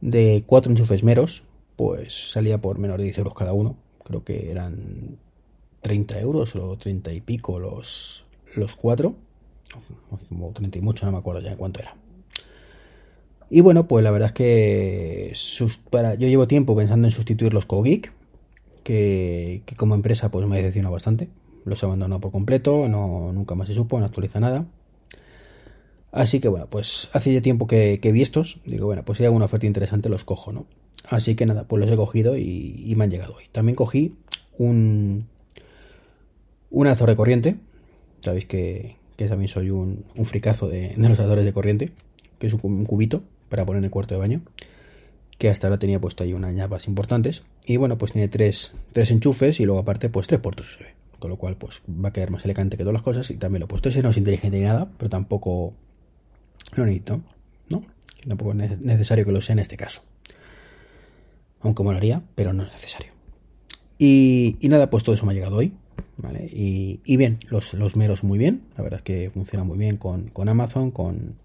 de 0.00 0.44
cuatro 0.46 0.70
enchufes 0.70 1.02
meros, 1.02 1.42
pues 1.74 2.30
salía 2.30 2.58
por 2.58 2.78
menos 2.78 2.98
de 2.98 3.04
10 3.04 3.18
euros 3.18 3.34
cada 3.34 3.52
uno. 3.52 3.76
Creo 4.04 4.22
que 4.22 4.52
eran 4.52 5.18
30 5.82 6.20
euros 6.20 6.54
o 6.54 6.78
30 6.78 7.12
y 7.12 7.20
pico 7.20 7.58
los, 7.58 8.26
los 8.54 8.76
cuatro. 8.76 9.16
O 10.10 10.52
30 10.52 10.78
y 10.78 10.80
mucho, 10.80 11.04
no 11.04 11.12
me 11.12 11.18
acuerdo 11.18 11.40
ya 11.40 11.50
en 11.50 11.56
cuánto 11.56 11.80
era. 11.80 11.96
Y 13.48 13.60
bueno, 13.60 13.86
pues 13.86 14.02
la 14.02 14.10
verdad 14.10 14.28
es 14.28 14.32
que 14.32 15.32
yo 15.92 16.28
llevo 16.28 16.48
tiempo 16.48 16.76
pensando 16.76 17.06
en 17.06 17.12
sustituir 17.12 17.54
los 17.54 17.66
CoGeek, 17.66 18.12
que, 18.82 19.62
que 19.64 19.76
como 19.76 19.94
empresa 19.94 20.30
pues 20.30 20.46
me 20.46 20.56
ha 20.56 20.58
decepcionado 20.58 20.92
bastante. 20.92 21.28
Los 21.64 21.82
he 21.82 21.86
abandonado 21.86 22.20
por 22.20 22.32
completo, 22.32 22.88
no, 22.88 23.32
nunca 23.32 23.54
más 23.54 23.68
se 23.68 23.74
supo, 23.74 23.98
no 23.98 24.06
actualiza 24.06 24.40
nada. 24.40 24.66
Así 26.12 26.40
que 26.40 26.48
bueno, 26.48 26.66
pues 26.70 27.08
hace 27.12 27.32
ya 27.32 27.42
tiempo 27.42 27.66
que, 27.66 28.00
vi 28.02 28.22
estos. 28.22 28.58
Digo, 28.64 28.86
bueno, 28.86 29.04
pues 29.04 29.18
si 29.18 29.24
hay 29.24 29.26
alguna 29.26 29.44
oferta 29.44 29.66
interesante 29.66 30.08
los 30.08 30.24
cojo, 30.24 30.50
¿no? 30.50 30.66
Así 31.10 31.34
que 31.34 31.44
nada, 31.44 31.64
pues 31.64 31.78
los 31.80 31.90
he 31.90 31.96
cogido 31.96 32.38
y, 32.38 32.94
me 32.96 33.04
han 33.04 33.10
llegado 33.10 33.34
hoy. 33.34 33.44
También 33.52 33.76
cogí 33.76 34.14
un, 34.56 35.26
un 36.70 36.86
azor 36.86 37.10
de 37.10 37.16
corriente. 37.16 37.56
Sabéis 38.20 38.46
que, 38.46 38.96
también 39.28 39.48
soy 39.48 39.70
un, 39.70 40.04
un 40.14 40.24
fricazo 40.24 40.68
de, 40.68 40.94
los 40.96 41.20
azores 41.20 41.44
de 41.44 41.52
corriente. 41.52 41.92
Que 42.38 42.46
es 42.46 42.54
un, 42.54 42.84
cubito 42.86 43.22
para 43.48 43.64
poner 43.64 43.78
en 43.78 43.84
el 43.84 43.90
cuarto 43.90 44.14
de 44.14 44.20
baño. 44.20 44.42
Que 45.38 45.50
hasta 45.50 45.66
ahora 45.66 45.78
tenía 45.78 46.00
puesto 46.00 46.24
ahí 46.24 46.32
unas 46.32 46.54
llaves 46.54 46.88
importantes. 46.88 47.44
Y 47.66 47.76
bueno, 47.76 47.98
pues 47.98 48.12
tiene 48.12 48.28
tres, 48.28 48.72
tres 48.92 49.10
enchufes 49.10 49.60
y 49.60 49.64
luego 49.64 49.80
aparte 49.80 50.08
pues 50.08 50.26
tres 50.26 50.40
puertos. 50.40 50.78
Con 51.18 51.30
lo 51.30 51.36
cual 51.36 51.56
pues 51.56 51.82
va 51.88 52.08
a 52.08 52.12
quedar 52.12 52.30
más 52.30 52.44
elegante 52.44 52.76
que 52.76 52.82
todas 52.82 52.94
las 52.94 53.02
cosas. 53.02 53.30
Y 53.30 53.36
también 53.36 53.60
lo 53.60 53.66
he 53.66 53.68
puesto. 53.68 53.88
Ese 53.88 54.02
no 54.02 54.10
es 54.10 54.16
inteligente 54.16 54.58
ni 54.58 54.64
nada, 54.64 54.88
pero 54.96 55.10
tampoco 55.10 55.74
lo 56.74 56.84
necesito, 56.84 57.20
¿no? 57.68 57.84
Tampoco 58.26 58.52
es 58.52 58.80
necesario 58.80 59.24
que 59.24 59.32
lo 59.32 59.40
sea 59.40 59.54
en 59.54 59.60
este 59.60 59.76
caso. 59.76 60.02
Aunque 61.60 61.82
molaría, 61.82 62.22
pero 62.34 62.52
no 62.52 62.64
es 62.64 62.72
necesario. 62.72 63.12
Y, 63.98 64.58
nada, 64.62 64.90
pues 64.90 65.04
todo 65.04 65.14
eso 65.14 65.24
me 65.26 65.32
ha 65.32 65.34
llegado 65.34 65.56
hoy. 65.56 65.72
¿vale? 66.16 66.48
Y, 66.52 67.16
bien, 67.16 67.38
los, 67.48 67.74
los, 67.74 67.96
meros 67.96 68.24
muy 68.24 68.38
bien. 68.38 68.62
La 68.76 68.82
verdad 68.82 69.00
es 69.00 69.04
que 69.04 69.30
funciona 69.30 69.64
muy 69.64 69.78
bien 69.78 69.96
con, 69.96 70.30
Amazon, 70.48 70.90
con, 70.90 71.36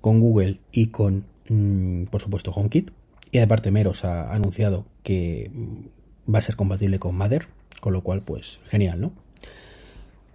con, 0.00 0.20
Google 0.20 0.58
y 0.72 0.88
con, 0.88 1.24
mm, 1.48 2.04
por 2.04 2.20
supuesto, 2.20 2.52
HomeKit. 2.52 2.90
Y 3.30 3.38
aparte, 3.38 3.70
Meros 3.70 4.04
ha 4.04 4.32
anunciado 4.32 4.84
que 5.02 5.50
mm, 5.52 6.32
va 6.34 6.38
a 6.38 6.42
ser 6.42 6.56
compatible 6.56 6.98
con 6.98 7.16
Mother, 7.16 7.46
con 7.80 7.92
lo 7.92 8.02
cual, 8.02 8.22
pues 8.22 8.60
genial, 8.64 9.00
¿no? 9.00 9.12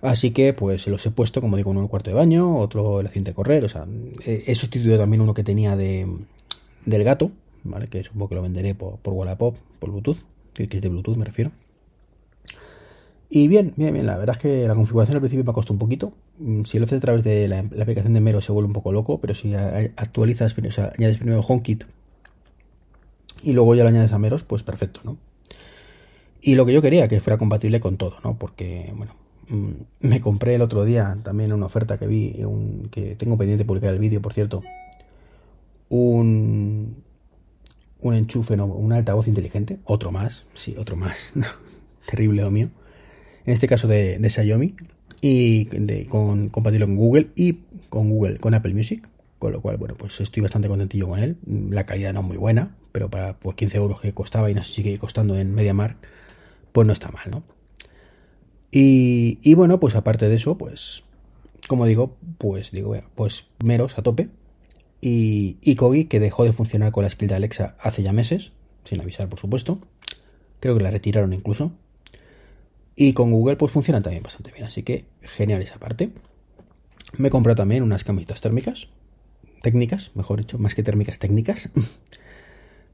Así 0.01 0.31
que 0.31 0.51
pues 0.51 0.85
los 0.87 1.05
he 1.05 1.11
puesto, 1.11 1.39
como 1.39 1.55
digo, 1.55 1.71
uno 1.71 1.79
en 1.79 1.85
el 1.85 1.89
cuarto 1.89 2.09
de 2.09 2.15
baño, 2.15 2.57
otro 2.57 2.99
en 2.99 3.05
la 3.05 3.11
cinta 3.11 3.31
de 3.31 3.35
correr, 3.35 3.63
o 3.63 3.69
sea, 3.69 3.87
he, 4.25 4.53
sustituido 4.53 4.97
también 4.97 5.21
uno 5.21 5.33
que 5.33 5.45
tenía 5.45 5.77
de, 5.77 6.05
del 6.85 7.03
gato, 7.05 7.31
¿vale? 7.63 7.87
Que 7.87 8.03
supongo 8.03 8.27
que 8.27 8.35
lo 8.35 8.41
venderé 8.41 8.75
por, 8.75 8.97
por 8.97 9.13
Wallapop, 9.13 9.55
por 9.79 9.91
Bluetooth, 9.91 10.17
que 10.53 10.67
es 10.69 10.81
de 10.81 10.89
Bluetooth 10.89 11.15
me 11.15 11.23
refiero. 11.23 11.51
Y 13.35 13.47
bien, 13.47 13.73
bien, 13.77 13.93
bien, 13.93 14.05
la 14.05 14.15
verdad 14.15 14.35
es 14.35 14.41
que 14.41 14.67
la 14.67 14.75
configuración 14.75 15.15
al 15.15 15.21
principio 15.21 15.43
me 15.43 15.53
costado 15.53 15.73
un 15.73 15.79
poquito. 15.79 16.13
Mm, 16.37 16.65
si 16.65 16.77
lo 16.77 16.85
haces 16.85 16.97
a 16.97 17.01
través 17.01 17.23
de 17.23 17.47
la, 17.47 17.59
aplicación 17.59 18.13
de 18.13 18.21
Mero 18.21 18.41
se 18.41 18.51
vuelve 18.51 18.67
un 18.67 18.73
poco 18.73 18.91
loco, 18.91 19.19
pero 19.19 19.33
si 19.33 19.55
actualizas, 19.55 20.55
o 20.55 20.71
sea, 20.71 20.93
añades 20.97 21.17
primero 21.17 21.41
HomeKit 21.41 21.85
y 23.41 23.53
luego 23.53 23.73
ya 23.73 23.83
lo 23.83 23.89
añades 23.89 24.13
a 24.13 24.19
Meros, 24.19 24.43
pues 24.43 24.63
perfecto, 24.63 25.01
¿no? 25.03 25.17
Y 26.41 26.55
lo 26.55 26.65
que 26.65 26.73
yo 26.73 26.81
quería, 26.81 27.07
que 27.07 27.19
fuera 27.21 27.37
compatible 27.37 27.79
con 27.79 27.97
todo, 27.97 28.17
¿no? 28.23 28.37
Porque, 28.37 28.93
bueno, 28.95 29.15
Mm, 29.49 29.71
me 29.99 30.21
compré 30.21 30.55
el 30.55 30.61
otro 30.61 30.85
día 30.85 31.17
también 31.21 31.51
una 31.53 31.65
oferta 31.65 31.97
que 31.97 32.07
vi, 32.07 32.43
un, 32.43 32.87
que 32.89 33.15
tengo 33.15 33.37
pendiente 33.37 33.63
de 33.63 33.67
publicar 33.67 33.93
el 33.93 33.99
vídeo, 33.99 34.21
por 34.21 34.33
cierto, 34.33 34.63
un, 35.89 37.03
un 37.99 38.13
enchufe, 38.13 38.55
no, 38.55 38.65
un 38.65 38.93
altavoz 38.93 39.27
inteligente, 39.27 39.79
otro 39.83 40.11
más, 40.11 40.45
sí, 40.53 40.75
otro 40.77 40.95
más, 40.95 41.33
terrible 42.07 42.41
lo 42.41 42.51
mío, 42.51 42.69
en 43.45 43.53
este 43.53 43.67
caso 43.67 43.87
de, 43.87 44.17
de 44.19 44.29
Xiaomi, 44.29 44.75
y 45.21 45.65
de, 45.65 46.05
con, 46.05 46.49
compatible 46.49 46.85
con 46.85 46.97
Google 46.97 47.29
y 47.35 47.59
con 47.89 48.09
Google, 48.09 48.39
con 48.39 48.53
Apple 48.53 48.73
Music, 48.73 49.07
con 49.39 49.53
lo 49.53 49.61
cual, 49.61 49.77
bueno, 49.77 49.95
pues 49.95 50.19
estoy 50.19 50.41
bastante 50.41 50.67
contentillo 50.67 51.07
con 51.07 51.19
él, 51.19 51.37
la 51.69 51.85
calidad 51.85 52.13
no 52.13 52.19
es 52.19 52.25
muy 52.25 52.37
buena, 52.37 52.75
pero 52.91 53.09
para 53.09 53.39
pues, 53.39 53.55
15 53.55 53.77
euros 53.77 54.01
que 54.01 54.13
costaba 54.13 54.51
y 54.51 54.53
no 54.53 54.63
sigue 54.63 54.97
costando 54.99 55.37
en 55.37 55.53
MediaMark, 55.53 55.97
pues 56.73 56.85
no 56.85 56.91
está 56.91 57.09
mal, 57.11 57.31
¿no? 57.31 57.43
Y, 58.75 59.53
bueno, 59.53 59.79
pues 59.79 59.95
aparte 59.95 60.27
de 60.27 60.35
eso, 60.35 60.57
pues, 60.57 61.03
como 61.67 61.85
digo, 61.85 62.17
pues 62.39 62.71
digo, 62.71 62.95
pues 63.13 63.47
meros 63.63 63.97
a 63.97 64.01
tope. 64.01 64.29
y, 64.99 65.57
y 65.61 65.75
Kogi, 65.75 66.05
que 66.05 66.19
dejó 66.19 66.43
de 66.43 66.53
funcionar 66.53 66.91
con 66.91 67.03
la 67.03 67.09
skill 67.09 67.27
de 67.27 67.35
Alexa 67.35 67.77
hace 67.79 68.01
ya 68.01 68.13
meses, 68.13 68.51
sin 68.83 68.99
avisar 68.99 69.29
por 69.29 69.39
supuesto. 69.39 69.79
Creo 70.59 70.75
que 70.75 70.83
la 70.83 70.91
retiraron 70.91 71.33
incluso. 71.33 71.73
Y 72.95 73.13
con 73.13 73.31
Google 73.31 73.55
pues 73.55 73.71
funciona 73.71 74.01
también 74.01 74.23
bastante 74.23 74.51
bien, 74.51 74.65
así 74.65 74.83
que 74.83 75.05
genial 75.21 75.61
esa 75.61 75.79
parte. 75.79 76.11
Me 77.17 77.29
comprado 77.29 77.57
también 77.57 77.83
unas 77.83 78.03
camisetas 78.03 78.41
térmicas, 78.41 78.89
técnicas, 79.61 80.11
mejor 80.15 80.39
dicho, 80.39 80.57
más 80.59 80.75
que 80.75 80.83
térmicas, 80.83 81.19
técnicas. 81.19 81.69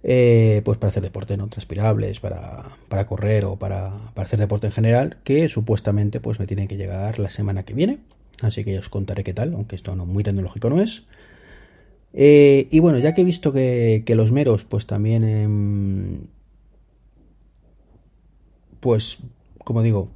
Eh, 0.01 0.61
pues 0.63 0.77
para 0.77 0.91
hacer 0.91 1.03
deporte, 1.03 1.35
¿no? 1.35 1.49
Transpirables, 1.49 2.21
para, 2.21 2.77
para 2.87 3.05
correr 3.05 3.43
o 3.43 3.57
para, 3.57 4.13
para, 4.13 4.25
hacer 4.25 4.39
deporte 4.39 4.67
en 4.67 4.71
general, 4.71 5.17
que 5.25 5.49
supuestamente 5.49 6.21
pues 6.21 6.39
me 6.39 6.47
tienen 6.47 6.69
que 6.69 6.77
llegar 6.77 7.19
la 7.19 7.29
semana 7.29 7.63
que 7.65 7.73
viene. 7.73 7.99
Así 8.41 8.63
que 8.63 8.79
os 8.79 8.87
contaré 8.87 9.25
qué 9.25 9.33
tal, 9.33 9.53
aunque 9.53 9.75
esto 9.75 9.95
no 9.97 10.05
muy 10.05 10.23
tecnológico 10.23 10.69
no 10.69 10.81
es. 10.81 11.03
Eh, 12.13 12.67
y 12.71 12.79
bueno, 12.79 12.97
ya 12.99 13.13
que 13.13 13.21
he 13.21 13.25
visto 13.25 13.51
que, 13.51 14.03
que 14.05 14.15
los 14.15 14.31
meros, 14.31 14.63
pues 14.63 14.87
también, 14.87 15.23
eh, 15.25 16.19
pues, 18.79 19.19
como 19.69 19.83
digo, 19.83 20.09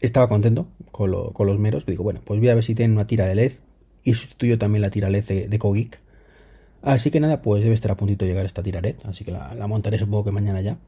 estaba 0.00 0.26
contento 0.26 0.66
con, 0.90 1.10
lo, 1.10 1.34
con, 1.34 1.46
los 1.46 1.58
meros. 1.58 1.84
Digo, 1.84 2.02
bueno, 2.02 2.22
pues 2.24 2.40
voy 2.40 2.48
a 2.48 2.54
ver 2.54 2.64
si 2.64 2.74
tienen 2.74 2.96
una 2.96 3.06
tira 3.06 3.26
de 3.26 3.34
LED 3.34 3.52
y 4.04 4.14
sustituyo 4.14 4.56
también 4.56 4.80
la 4.80 4.88
tira 4.88 5.10
LED 5.10 5.24
de, 5.24 5.48
de 5.48 5.58
Kogik. 5.58 6.00
Así 6.80 7.10
que 7.10 7.20
nada, 7.20 7.42
pues 7.42 7.62
debe 7.62 7.74
estar 7.74 7.90
a 7.90 7.96
puntito 7.98 8.24
de 8.24 8.30
llegar 8.30 8.46
esta 8.46 8.62
tira 8.62 8.80
LED, 8.80 8.96
así 9.04 9.22
que 9.22 9.32
la, 9.32 9.66
montaré 9.68 9.98
supongo 9.98 10.24
que 10.24 10.30
mañana 10.30 10.62
ya. 10.62 10.78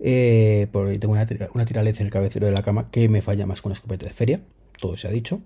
Eh, 0.00 0.66
porque 0.72 0.98
tengo 0.98 1.14
una, 1.14 1.26
tira 1.64 1.82
LED 1.84 2.00
en 2.00 2.06
el 2.06 2.10
cabecero 2.10 2.46
de 2.46 2.52
la 2.52 2.64
cama 2.64 2.90
que 2.90 3.08
me 3.08 3.22
falla 3.22 3.46
más 3.46 3.62
con 3.62 3.70
una 3.70 3.76
escopeta 3.76 4.04
de 4.04 4.12
feria, 4.12 4.40
todo 4.80 4.96
se 4.96 5.06
ha 5.06 5.12
dicho. 5.12 5.42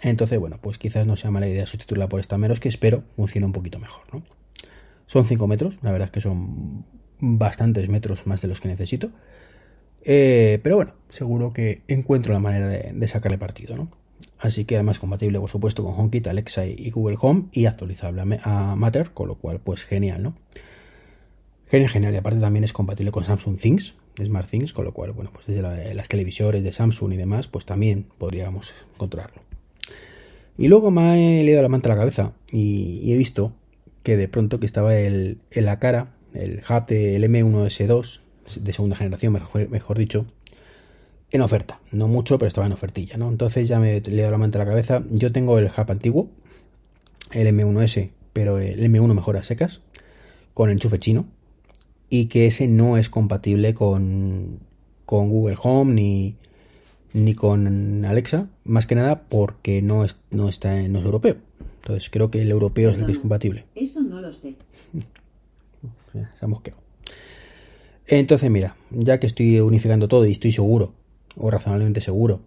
Entonces, 0.00 0.38
bueno, 0.38 0.60
pues 0.62 0.78
quizás 0.78 1.08
no 1.08 1.16
sea 1.16 1.32
mala 1.32 1.48
idea 1.48 1.66
sustituirla 1.66 2.08
por 2.08 2.20
esta 2.20 2.38
menos 2.38 2.60
que 2.60 2.68
espero 2.68 3.02
funcione 3.16 3.46
un 3.46 3.52
poquito 3.52 3.80
mejor. 3.80 4.22
Son 5.06 5.26
5 5.26 5.44
metros, 5.48 5.80
la 5.82 5.90
verdad 5.90 6.06
es 6.06 6.12
que 6.12 6.20
son 6.20 6.84
bastantes 7.18 7.88
metros 7.88 8.28
más 8.28 8.40
de 8.42 8.46
los 8.46 8.60
que 8.60 8.68
necesito. 8.68 9.10
Eh, 10.04 10.60
pero 10.62 10.76
bueno, 10.76 10.92
seguro 11.08 11.52
que 11.52 11.82
encuentro 11.88 12.32
la 12.32 12.40
manera 12.40 12.68
de, 12.68 13.08
sacarle 13.08 13.38
partido, 13.38 13.76
¿no? 13.76 13.88
Así 14.38 14.64
que 14.66 14.74
además 14.74 14.98
compatible, 14.98 15.40
por 15.40 15.48
supuesto, 15.48 15.82
con 15.82 15.94
HomeKit, 15.94 16.26
Alexa 16.26 16.66
y 16.66 16.90
Google 16.90 17.16
Home 17.20 17.44
y 17.52 17.66
actualizable 17.66 18.40
a 18.42 18.76
Matter, 18.76 19.12
con 19.12 19.28
lo 19.28 19.36
cual, 19.36 19.60
pues 19.60 19.84
genial, 19.84 20.22
¿no? 20.22 20.34
Genial, 21.66 21.90
genial. 21.90 22.14
Y 22.14 22.18
aparte 22.18 22.40
también 22.40 22.64
es 22.64 22.74
compatible 22.74 23.10
con 23.10 23.24
Samsung 23.24 23.58
Things, 23.58 23.94
Smart 24.22 24.48
Things, 24.48 24.72
con 24.74 24.84
lo 24.84 24.92
cual, 24.92 25.12
bueno, 25.12 25.30
pues 25.32 25.46
desde 25.46 25.62
la, 25.62 25.94
las 25.94 26.08
televisores 26.08 26.62
de 26.62 26.72
Samsung 26.72 27.14
y 27.14 27.16
demás, 27.16 27.48
pues 27.48 27.64
también 27.64 28.06
podríamos 28.18 28.74
controlarlo. 28.98 29.42
Y 30.56 30.68
luego 30.68 30.90
me 30.90 31.40
he 31.40 31.44
leído 31.44 31.62
la 31.62 31.68
manta 31.68 31.88
a 31.88 31.94
la 31.94 31.98
cabeza 31.98 32.32
y, 32.50 33.12
he 33.12 33.16
visto 33.16 33.52
que 34.02 34.16
de 34.16 34.28
pronto 34.28 34.60
que 34.60 34.66
estaba 34.66 34.96
el, 34.96 35.38
en 35.50 35.64
la 35.64 35.78
cara, 35.78 36.14
el 36.34 36.62
hub 36.68 36.86
del 36.86 37.24
M1S2 37.24 38.20
de 38.60 38.72
segunda 38.72 38.96
generación, 38.96 39.32
mejor, 39.32 39.68
mejor 39.68 39.98
dicho, 39.98 40.26
en 41.30 41.40
oferta. 41.40 41.80
No 41.90 42.08
mucho, 42.08 42.38
pero 42.38 42.48
estaba 42.48 42.66
en 42.66 42.72
ofertilla, 42.72 43.16
¿no? 43.16 43.28
Entonces 43.28 43.68
ya 43.68 43.78
me 43.78 44.00
le 44.00 44.18
he 44.18 44.20
dado 44.20 44.32
la 44.32 44.38
manta 44.38 44.58
a 44.58 44.64
la 44.64 44.70
cabeza. 44.70 45.02
Yo 45.10 45.32
tengo 45.32 45.58
el 45.58 45.66
hub 45.66 45.90
antiguo, 45.90 46.28
el 47.32 47.48
M1S, 47.48 48.10
pero 48.32 48.58
el 48.58 48.80
M1 48.80 49.14
mejor 49.14 49.36
a 49.36 49.42
secas, 49.42 49.80
con 50.52 50.70
enchufe 50.70 50.98
chino, 50.98 51.26
y 52.08 52.26
que 52.26 52.46
ese 52.46 52.68
no 52.68 52.96
es 52.96 53.10
compatible 53.10 53.74
con, 53.74 54.60
con 55.06 55.28
Google 55.30 55.56
Home 55.60 55.94
ni, 55.94 56.36
ni 57.12 57.34
con 57.34 58.04
Alexa, 58.04 58.48
más 58.64 58.86
que 58.86 58.94
nada 58.94 59.22
porque 59.28 59.82
no, 59.82 60.04
es, 60.04 60.20
no 60.30 60.48
está 60.48 60.80
no 60.88 61.00
es 61.00 61.04
europeo. 61.04 61.36
Entonces 61.82 62.10
creo 62.10 62.30
que 62.30 62.42
el 62.42 62.50
europeo 62.50 62.90
es 62.90 62.98
el 62.98 63.06
que 63.06 63.12
es 63.12 63.18
compatible. 63.18 63.64
Eso 63.74 64.02
no 64.02 64.20
lo 64.20 64.32
sé. 64.32 64.54
Se 66.12 66.44
ha 66.44 66.48
mosqueado. 66.48 66.80
Entonces, 68.06 68.50
mira, 68.50 68.76
ya 68.90 69.18
que 69.18 69.26
estoy 69.26 69.60
unificando 69.60 70.08
todo 70.08 70.26
y 70.26 70.32
estoy 70.32 70.52
seguro 70.52 70.92
o 71.36 71.50
razonablemente 71.50 72.00
seguro 72.00 72.40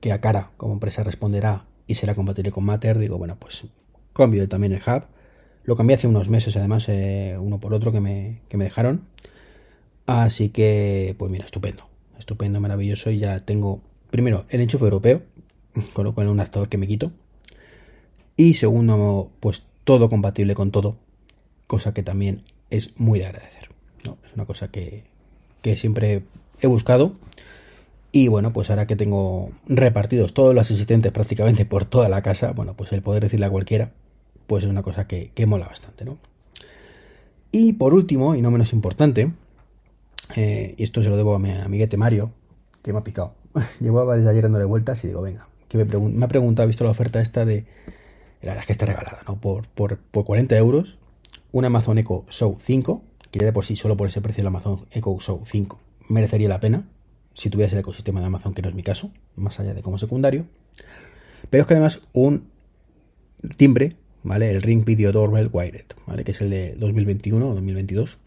que 0.00 0.12
a 0.12 0.20
cara 0.20 0.50
como 0.56 0.72
empresa 0.72 1.04
responderá 1.04 1.66
y 1.86 1.96
será 1.96 2.14
compatible 2.14 2.50
con 2.50 2.64
Matter, 2.64 2.98
digo, 2.98 3.18
bueno, 3.18 3.36
pues 3.38 3.64
cambio 4.12 4.48
también 4.48 4.72
el 4.72 4.80
hub. 4.80 5.04
Lo 5.64 5.76
cambié 5.76 5.96
hace 5.96 6.08
unos 6.08 6.28
meses, 6.28 6.56
además, 6.56 6.88
eh, 6.88 7.36
uno 7.38 7.60
por 7.60 7.74
otro 7.74 7.92
que 7.92 8.00
me, 8.00 8.40
que 8.48 8.56
me 8.56 8.64
dejaron. 8.64 9.02
Así 10.06 10.48
que, 10.48 11.14
pues 11.18 11.30
mira, 11.30 11.44
estupendo. 11.44 11.84
Estupendo, 12.18 12.60
maravilloso. 12.60 13.10
Y 13.10 13.18
ya 13.18 13.40
tengo, 13.40 13.80
primero, 14.10 14.44
el 14.48 14.60
enchufe 14.60 14.84
europeo, 14.84 15.22
con 15.92 16.04
lo 16.04 16.14
cual 16.14 16.28
un 16.28 16.40
adaptador 16.40 16.68
que 16.68 16.78
me 16.78 16.88
quito. 16.88 17.12
Y 18.36 18.54
segundo, 18.54 19.30
pues 19.40 19.64
todo 19.84 20.08
compatible 20.08 20.54
con 20.54 20.70
todo, 20.70 20.96
cosa 21.66 21.94
que 21.94 22.02
también 22.02 22.42
es 22.70 22.98
muy 22.98 23.20
de 23.20 23.26
agradecer. 23.26 23.71
¿No? 24.04 24.18
Es 24.24 24.34
una 24.34 24.46
cosa 24.46 24.68
que, 24.68 25.04
que 25.62 25.76
siempre 25.76 26.22
he 26.60 26.66
buscado 26.66 27.14
y 28.12 28.28
bueno, 28.28 28.52
pues 28.52 28.68
ahora 28.68 28.86
que 28.86 28.94
tengo 28.94 29.50
repartidos 29.66 30.34
todos 30.34 30.54
los 30.54 30.70
asistentes 30.70 31.10
prácticamente 31.12 31.64
por 31.64 31.86
toda 31.86 32.10
la 32.10 32.20
casa, 32.20 32.52
bueno, 32.52 32.74
pues 32.74 32.92
el 32.92 33.00
poder 33.00 33.22
decirle 33.22 33.46
a 33.46 33.50
cualquiera, 33.50 33.90
pues 34.46 34.64
es 34.64 34.70
una 34.70 34.82
cosa 34.82 35.06
que, 35.06 35.30
que 35.34 35.46
mola 35.46 35.66
bastante, 35.66 36.04
¿no? 36.04 36.18
Y 37.50 37.72
por 37.72 37.94
último, 37.94 38.34
y 38.34 38.42
no 38.42 38.50
menos 38.50 38.74
importante, 38.74 39.32
eh, 40.36 40.74
y 40.76 40.82
esto 40.82 41.02
se 41.02 41.08
lo 41.08 41.16
debo 41.16 41.34
a 41.34 41.38
mi 41.38 41.52
amiguete 41.52 41.96
Mario, 41.96 42.32
que 42.82 42.92
me 42.92 42.98
ha 42.98 43.04
picado. 43.04 43.34
Llevaba 43.80 44.16
desde 44.16 44.28
ayer 44.28 44.42
dándole 44.42 44.66
vueltas 44.66 45.02
y 45.04 45.08
digo, 45.08 45.22
venga, 45.22 45.48
que 45.68 45.78
me, 45.78 45.84
me 45.84 46.24
ha 46.24 46.28
preguntado, 46.28 46.64
ha 46.64 46.66
visto 46.66 46.84
la 46.84 46.90
oferta 46.90 47.22
esta 47.22 47.46
de, 47.46 47.64
la 48.42 48.48
verdad 48.48 48.60
es 48.60 48.66
que 48.66 48.72
está 48.72 48.84
regalada, 48.84 49.20
¿no? 49.26 49.36
Por, 49.36 49.68
por, 49.68 49.96
por 49.96 50.26
40 50.26 50.54
euros, 50.58 50.98
un 51.50 51.64
Amazon 51.64 51.96
Echo 51.96 52.26
Show 52.28 52.58
5, 52.60 53.02
que 53.32 53.40
ya 53.40 53.46
de 53.46 53.52
por 53.52 53.64
sí, 53.64 53.74
solo 53.74 53.96
por 53.96 54.06
ese 54.06 54.20
precio 54.20 54.42
el 54.42 54.46
Amazon 54.46 54.86
Echo 54.92 55.18
Show 55.18 55.42
5 55.44 55.80
merecería 56.08 56.48
la 56.48 56.60
pena, 56.60 56.84
si 57.32 57.50
tuvieras 57.50 57.72
el 57.72 57.80
ecosistema 57.80 58.20
de 58.20 58.26
Amazon, 58.26 58.54
que 58.54 58.62
no 58.62 58.68
es 58.68 58.74
mi 58.74 58.82
caso, 58.82 59.10
más 59.34 59.58
allá 59.58 59.74
de 59.74 59.82
como 59.82 59.98
secundario. 59.98 60.46
Pero 61.50 61.62
es 61.62 61.66
que 61.66 61.74
además 61.74 62.02
un 62.12 62.50
timbre, 63.56 63.94
¿vale? 64.22 64.50
El 64.50 64.62
Ring 64.62 64.84
Video 64.84 65.12
Doorbell 65.12 65.50
Wired, 65.52 65.86
¿vale? 66.06 66.24
Que 66.24 66.32
es 66.32 66.40
el 66.40 66.50
de 66.50 66.74
2021 66.76 67.48
o 67.50 67.54
2022. 67.54 68.18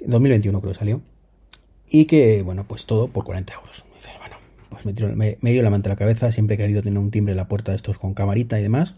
2021 0.00 0.60
creo 0.60 0.72
que 0.72 0.78
salió. 0.78 1.00
Y 1.88 2.06
que, 2.06 2.42
bueno, 2.42 2.64
pues 2.66 2.86
todo 2.86 3.08
por 3.08 3.24
40 3.24 3.54
euros. 3.54 3.84
Bueno, 4.18 4.36
pues 4.68 4.84
me, 4.84 4.92
tiro, 4.92 5.14
me, 5.14 5.36
dio 5.40 5.62
la 5.62 5.70
manta 5.70 5.88
a 5.88 5.92
la 5.92 5.96
cabeza. 5.96 6.32
Siempre 6.32 6.54
he 6.54 6.58
querido 6.58 6.82
tener 6.82 6.98
un 6.98 7.10
timbre 7.10 7.32
en 7.32 7.36
la 7.36 7.48
puerta 7.48 7.72
de 7.72 7.76
estos 7.76 7.98
con 7.98 8.14
camarita 8.14 8.58
y 8.58 8.62
demás. 8.62 8.96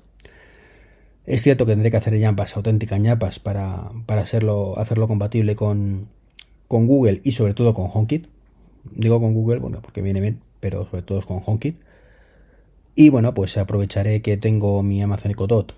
Es 1.27 1.43
cierto 1.43 1.67
que 1.67 1.73
tendré 1.73 1.91
que 1.91 1.97
hacer 1.97 2.15
ñapas, 2.15 2.57
auténticas 2.57 3.01
ñapas, 3.01 3.41
para, 3.41 3.91
para 4.07 4.23
hacerlo, 4.23 4.79
hacerlo 4.79 5.09
compatible 5.09 5.57
con, 5.57 6.09
con 6.69 6.87
Google 6.87 7.21
y 7.25 7.33
sobre 7.33 7.53
todo 7.55 7.75
con 7.75 7.91
HomeKit. 7.93 8.29
Digo 8.93 9.21
con 9.21 9.35
Google, 9.35 9.59
bueno, 9.59 9.83
porque 9.83 10.03
viene 10.03 10.21
bien, 10.21 10.41
pero 10.61 10.85
sobre 10.87 11.03
todo 11.03 11.21
con 11.23 11.43
HomeKit. 11.45 11.77
Y 12.95 13.09
bueno, 13.11 13.35
pues 13.35 13.57
aprovecharé 13.59 14.23
que 14.23 14.37
tengo 14.37 14.83
mi 14.83 15.03
Amazon 15.03 15.33
Echo 15.33 15.49
Dot 15.49 15.75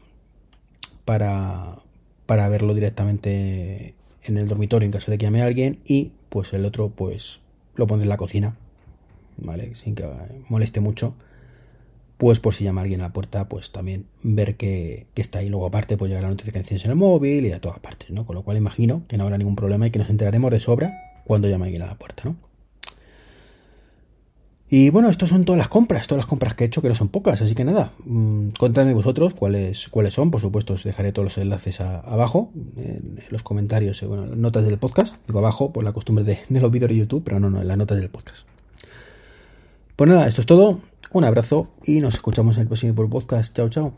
para, 1.05 1.79
para 2.27 2.49
verlo 2.51 2.75
directamente 2.75 3.95
en 4.25 4.37
el 4.37 4.49
dormitorio 4.49 4.85
en 4.85 4.93
caso 4.93 5.11
de 5.11 5.19
que 5.19 5.25
llame 5.25 5.43
a 5.43 5.47
alguien 5.47 5.79
y 5.85 6.13
pues 6.29 6.53
el 6.53 6.67
otro 6.67 6.91
pues 6.91 7.41
lo 7.75 7.87
pondré 7.87 8.05
en 8.05 8.11
la 8.11 8.19
cocina, 8.19 8.57
¿vale? 9.39 9.75
Sin 9.77 9.95
que 9.95 10.07
moleste 10.49 10.81
mucho. 10.81 11.15
Pues 12.19 12.41
por 12.41 12.53
si 12.53 12.65
llama 12.65 12.83
alguien 12.83 13.01
a 13.01 13.05
la 13.05 13.13
puerta, 13.13 13.49
pues 13.49 13.71
también 13.71 14.07
ver 14.23 14.57
que, 14.57 15.07
que 15.15 15.23
está 15.23 15.39
ahí. 15.39 15.49
Luego 15.49 15.67
aparte 15.67 15.97
pues 15.97 16.09
llegar 16.09 16.25
las 16.25 16.33
notificaciones 16.33 16.85
en 16.85 16.91
el 16.91 16.97
móvil 16.97 17.47
y 17.47 17.53
a 17.53 17.61
todas 17.61 17.79
partes, 17.79 18.11
¿no? 18.11 18.27
Con 18.27 18.35
lo 18.35 18.43
cual 18.43 18.57
imagino 18.57 19.03
que 19.09 19.17
no 19.17 19.25
habrá 19.25 19.39
ningún 19.39 19.57
problema 19.57 19.87
y 19.87 19.91
que 19.91 20.01
nos 20.01 20.11
enteraremos 20.11 20.51
de 20.51 20.61
sobra 20.61 20.93
cuando 21.25 21.49
llame 21.49 21.67
alguien 21.67 21.83
a 21.83 21.87
la 21.87 21.95
puerta, 21.95 22.25
¿no? 22.25 22.37
Y 24.71 24.91
bueno, 24.91 25.09
estas 25.09 25.31
son 25.31 25.47
todas 25.47 25.59
las 25.59 25.71
compras, 25.71 26.07
todas 26.07 26.25
las 26.25 26.27
compras 26.27 26.55
que 26.55 26.65
he 26.65 26.67
hecho, 26.67 26.83
que 26.83 26.89
no 26.89 26.95
son 26.95 27.09
pocas, 27.09 27.41
así 27.41 27.55
que 27.55 27.65
nada, 27.65 27.93
mmm, 28.05 28.51
contadme 28.51 28.93
vosotros 28.93 29.33
cuáles, 29.33 29.89
cuáles 29.89 30.13
son, 30.13 30.31
por 30.31 30.43
supuesto 30.43 30.75
os 30.75 30.85
dejaré 30.85 31.11
todos 31.11 31.25
los 31.25 31.39
enlaces 31.39 31.81
abajo, 31.81 32.53
en 32.77 33.19
los 33.31 33.43
comentarios, 33.43 34.03
bueno, 34.03 34.27
las 34.27 34.37
notas 34.37 34.67
del 34.67 34.77
podcast, 34.77 35.17
digo 35.27 35.39
abajo 35.39 35.73
por 35.73 35.85
la 35.85 35.93
costumbre 35.95 36.23
de, 36.23 36.41
de 36.51 36.61
los 36.61 36.71
vídeos 36.71 36.91
de 36.91 36.97
YouTube, 36.97 37.23
pero 37.25 37.41
no, 37.41 37.49
no, 37.49 37.63
en 37.63 37.69
las 37.69 37.79
notas 37.79 37.99
del 37.99 38.11
podcast. 38.11 38.47
Pues 39.97 40.11
nada, 40.11 40.27
esto 40.27 40.43
es 40.43 40.47
todo, 40.47 40.81
un 41.13 41.25
abrazo 41.25 41.73
y 41.85 42.01
nos 42.01 42.15
escuchamos 42.15 42.57
en 42.57 42.63
el 42.63 42.69
próximo 42.69 43.09
podcast, 43.09 43.55
chao 43.55 43.69
chao. 43.69 43.93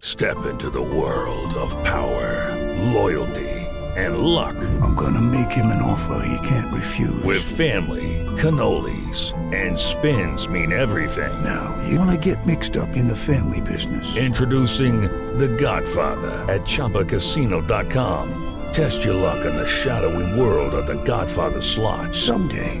Step 0.00 0.46
into 0.50 0.70
the 0.70 0.80
world 0.80 1.54
of 1.54 1.76
power, 1.84 2.56
loyalty 2.92 3.60
and 3.96 4.18
luck. 4.18 4.56
I'm 4.80 4.94
gonna 4.94 5.20
make 5.20 5.50
him 5.50 5.66
an 5.66 5.82
offer 5.82 6.24
he 6.26 6.48
can't 6.48 6.72
refuse. 6.72 7.22
With 7.24 7.42
family, 7.42 8.24
cannolis, 8.36 9.34
and 9.54 9.78
spins 9.78 10.48
mean 10.48 10.72
everything. 10.72 11.32
Now, 11.44 11.76
you 11.88 11.98
wanna 11.98 12.16
get 12.16 12.46
mixed 12.46 12.76
up 12.76 12.96
in 12.96 13.06
the 13.06 13.16
family 13.16 13.60
business. 13.60 14.16
Introducing 14.16 15.02
The 15.38 15.48
Godfather 15.48 16.30
at 16.48 16.62
Choppacasino.com. 16.62 18.46
Test 18.72 19.04
your 19.04 19.14
luck 19.14 19.44
in 19.44 19.56
the 19.56 19.66
shadowy 19.66 20.40
world 20.40 20.74
of 20.74 20.86
The 20.86 21.02
Godfather 21.04 21.60
slot. 21.60 22.14
Someday, 22.14 22.80